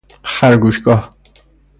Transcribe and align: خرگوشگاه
خرگوشگاه 0.23 1.09